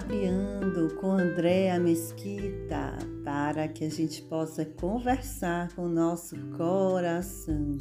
[0.00, 7.76] Terapiando com Andréa Mesquita para que a gente possa conversar com o nosso coração.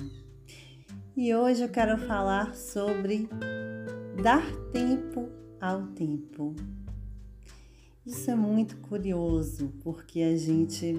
[1.16, 3.30] E hoje eu quero falar sobre
[4.22, 5.30] dar tempo
[5.62, 6.56] ao tempo.
[8.06, 10.96] Isso é muito curioso porque a gente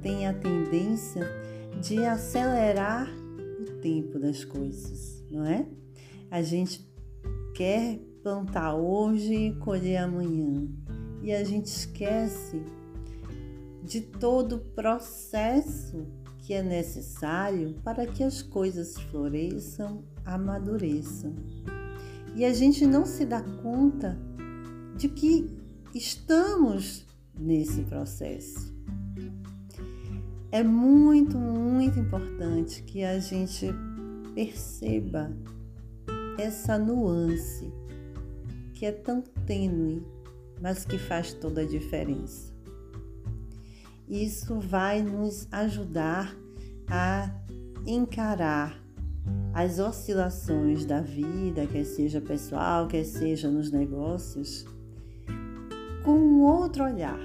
[0.00, 1.26] tem a tendência
[1.82, 3.08] de acelerar
[3.60, 5.66] o tempo das coisas, não é?
[6.30, 6.86] A gente
[7.54, 10.66] quer plantar hoje e colher amanhã.
[11.22, 12.60] E a gente esquece
[13.84, 16.04] de todo o processo
[16.38, 21.36] que é necessário para que as coisas floresçam, amadureçam.
[22.34, 24.18] E a gente não se dá conta
[24.96, 25.48] de que
[25.94, 27.06] estamos
[27.38, 28.74] nesse processo.
[30.50, 33.68] É muito, muito importante que a gente
[34.34, 35.30] perceba
[36.36, 37.72] essa nuance
[38.76, 40.06] que é tão tênue,
[40.60, 42.52] mas que faz toda a diferença.
[44.06, 46.36] Isso vai nos ajudar
[46.86, 47.30] a
[47.86, 48.78] encarar
[49.54, 54.66] as oscilações da vida, quer seja pessoal, quer seja nos negócios,
[56.04, 57.18] com um outro olhar,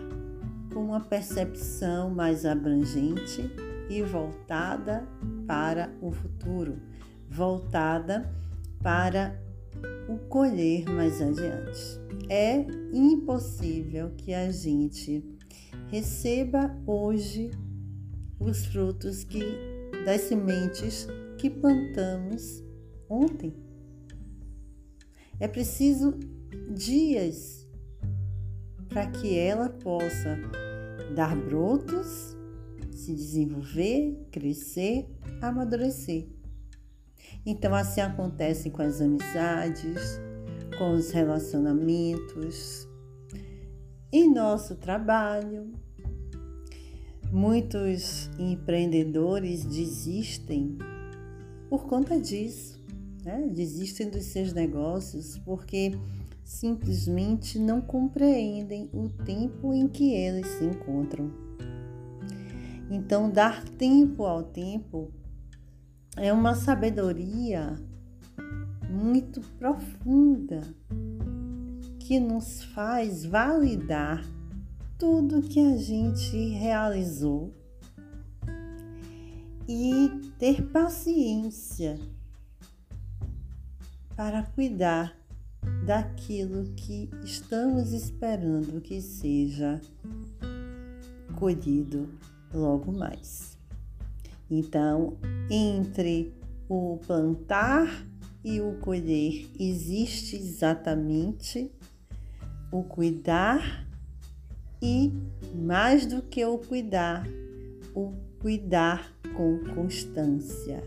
[0.74, 3.52] com uma percepção mais abrangente
[3.90, 5.06] e voltada
[5.46, 6.80] para o futuro,
[7.30, 8.34] voltada
[8.82, 9.38] para
[10.08, 12.00] o colher mais adiante.
[12.30, 15.24] É impossível que a gente
[15.90, 17.52] receba hoje
[18.40, 19.44] os frutos que
[20.06, 22.64] das sementes que plantamos
[23.10, 23.54] ontem.
[25.40, 26.18] É preciso
[26.74, 27.68] dias
[28.90, 30.38] para que ela possa
[31.16, 32.38] dar brotos,
[32.92, 35.08] se desenvolver, crescer,
[35.42, 36.28] amadurecer.
[37.46, 40.20] Então, assim acontece com as amizades,
[40.78, 42.88] com os relacionamentos,
[44.12, 45.72] em nosso trabalho.
[47.31, 50.78] Muitos empreendedores desistem
[51.70, 52.84] por conta disso,
[53.24, 53.48] né?
[53.50, 55.98] desistem dos seus negócios porque
[56.44, 61.31] simplesmente não compreendem o tempo em que eles se encontram.
[62.90, 65.14] Então, dar tempo ao tempo
[66.18, 67.76] é uma sabedoria
[68.90, 70.62] muito profunda
[72.00, 74.24] que nos faz validar
[74.98, 77.54] tudo que a gente realizou
[79.68, 81.98] e ter paciência
[84.16, 85.16] para cuidar
[85.86, 89.80] daquilo que estamos esperando que seja
[91.40, 92.10] colhido
[92.54, 93.61] logo mais.
[94.51, 95.17] Então,
[95.50, 96.34] entre
[96.67, 98.06] o plantar
[98.44, 101.72] e o colher existe exatamente
[102.69, 103.88] o cuidar
[104.81, 105.13] e,
[105.56, 107.25] mais do que o cuidar,
[107.95, 110.83] o cuidar com constância.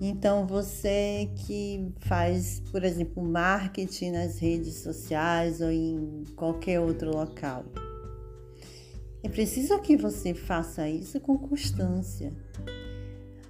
[0.00, 7.64] Então, você que faz, por exemplo, marketing nas redes sociais ou em qualquer outro local,
[9.24, 12.30] é preciso que você faça isso com constância.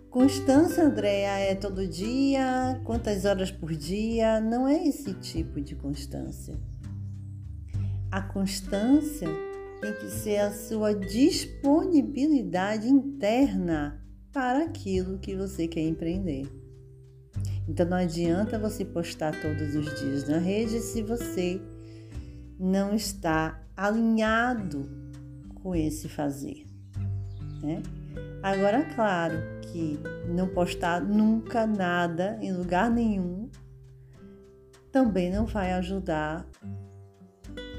[0.09, 4.41] Constância, Andréa, é todo dia, quantas horas por dia?
[4.41, 6.55] Não é esse tipo de constância.
[8.09, 9.27] A constância
[9.81, 14.01] tem que ser a sua disponibilidade interna
[14.33, 16.47] para aquilo que você quer empreender.
[17.69, 21.61] Então não adianta você postar todos os dias na rede se você
[22.61, 25.04] não está alinhado
[25.65, 26.67] com esse fazer.
[27.63, 27.83] Né?
[28.43, 29.99] Agora, claro que
[30.29, 33.49] não postar nunca nada em lugar nenhum
[34.93, 36.47] também não vai ajudar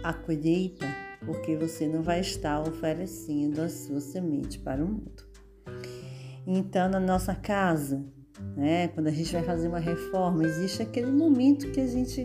[0.04, 0.86] a colheita,
[1.26, 5.24] porque você não vai estar oferecendo a sua semente para o mundo.
[6.46, 8.04] Então, na nossa casa,
[8.58, 12.24] né, quando a gente vai fazer uma reforma, existe aquele momento que a gente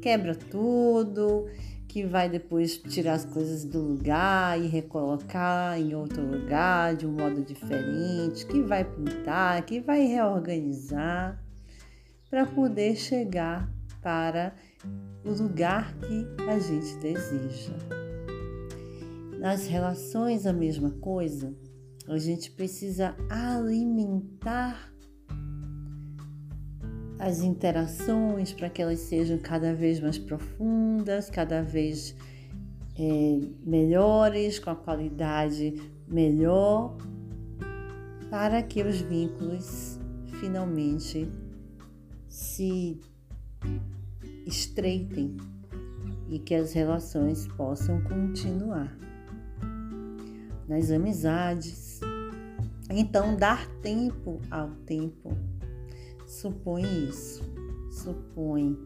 [0.00, 1.46] quebra tudo
[1.90, 7.10] que vai depois tirar as coisas do lugar e recolocar em outro lugar de um
[7.10, 11.42] modo diferente, que vai pintar, que vai reorganizar
[12.30, 13.68] para poder chegar
[14.00, 14.54] para
[15.24, 17.74] o lugar que a gente deseja.
[19.40, 21.52] Nas relações, a mesma coisa,
[22.06, 24.92] a gente precisa alimentar
[27.20, 32.16] as interações para que elas sejam cada vez mais profundas, cada vez
[32.98, 35.74] é, melhores, com a qualidade
[36.08, 36.96] melhor,
[38.30, 40.00] para que os vínculos
[40.40, 41.30] finalmente
[42.26, 42.98] se
[44.46, 45.36] estreitem
[46.30, 48.96] e que as relações possam continuar.
[50.66, 52.00] Nas amizades.
[52.88, 55.36] Então, dar tempo ao tempo
[56.30, 57.42] supõe isso,
[57.90, 58.78] supõe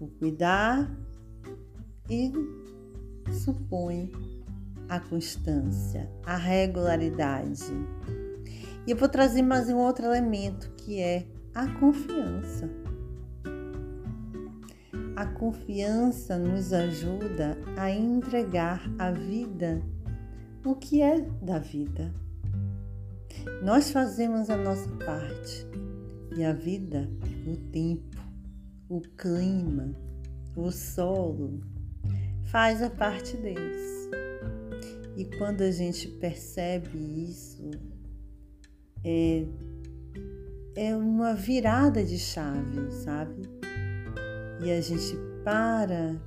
[0.00, 0.90] o cuidar
[2.10, 2.32] e
[3.32, 4.10] supõe
[4.88, 7.72] a constância, a regularidade.
[8.84, 12.68] E eu vou trazer mais um outro elemento que é a confiança.
[15.14, 19.80] A confiança nos ajuda a entregar à vida
[20.64, 22.12] o que é da vida.
[23.62, 25.73] Nós fazemos a nossa parte
[26.36, 27.08] e a vida,
[27.46, 28.18] o tempo,
[28.88, 29.94] o clima,
[30.56, 31.60] o solo,
[32.44, 34.08] faz a parte deles.
[35.16, 37.70] E quando a gente percebe isso,
[39.04, 39.46] é,
[40.74, 43.42] é uma virada de chave, sabe?
[44.64, 46.20] E a gente para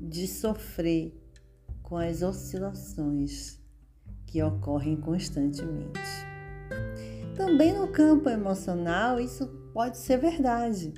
[0.00, 1.14] de sofrer
[1.82, 3.60] com as oscilações
[4.26, 6.00] que ocorrem constantemente.
[7.36, 10.94] Também no campo emocional, isso pode ser verdade.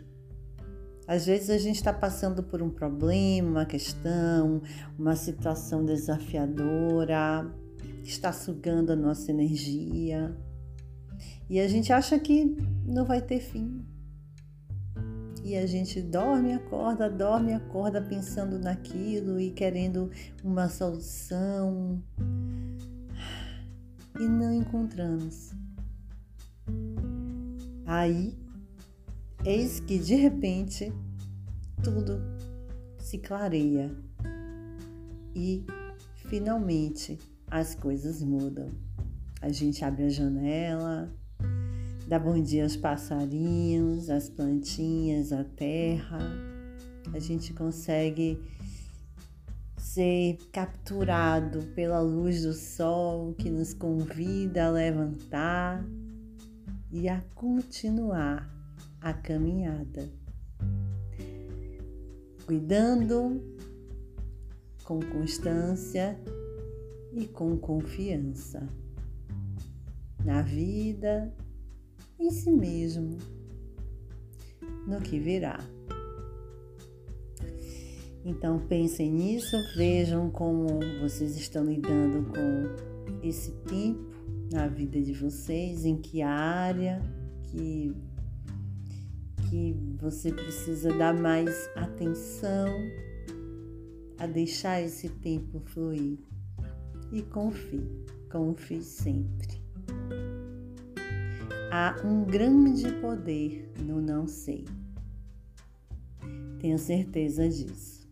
[1.04, 4.62] Às vezes a gente está passando por um problema, uma questão,
[4.96, 7.50] uma situação desafiadora,
[8.04, 10.36] que está sugando a nossa energia.
[11.50, 12.56] E a gente acha que
[12.86, 13.84] não vai ter fim.
[15.42, 20.10] E a gente dorme, acorda, dorme, acorda pensando naquilo e querendo
[20.44, 22.00] uma solução.
[24.20, 25.57] E não encontramos.
[27.88, 28.36] Aí
[29.44, 30.92] Eis que de repente
[31.82, 32.20] tudo
[32.98, 33.94] se clareia
[35.34, 35.64] e
[36.28, 37.16] finalmente
[37.48, 38.68] as coisas mudam.
[39.40, 41.14] A gente abre a janela,
[42.08, 46.18] dá bom dia aos passarinhos, às plantinhas, à terra.
[47.14, 48.42] A gente consegue
[49.78, 55.82] ser capturado pela luz do sol que nos convida a levantar
[56.90, 58.48] e a continuar
[59.00, 60.10] a caminhada,
[62.46, 63.42] cuidando
[64.84, 66.18] com constância
[67.12, 68.66] e com confiança
[70.24, 71.32] na vida,
[72.18, 73.18] em si mesmo,
[74.86, 75.58] no que virá.
[78.24, 84.07] Então pensem nisso, vejam como vocês estão lidando com esse tempo
[84.50, 87.00] na vida de vocês, em que área
[87.44, 87.94] que
[89.48, 92.68] que você precisa dar mais atenção
[94.18, 96.18] a deixar esse tempo fluir.
[97.10, 97.88] E confie,
[98.30, 99.62] confie sempre.
[101.72, 104.66] Há um grande poder no não sei.
[106.60, 108.06] Tenho certeza disso.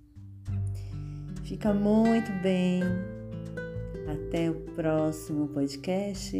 [1.42, 2.82] Fica muito bem.
[4.06, 6.36] Até o próximo podcast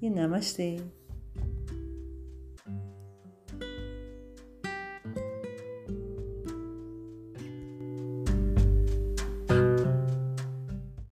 [0.00, 0.78] e namastê.